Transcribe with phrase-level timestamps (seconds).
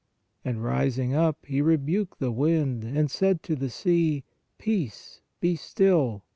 [0.43, 4.23] And rising up, He rebuked the wind, and said to the sea:
[4.57, 6.23] Peace, be still.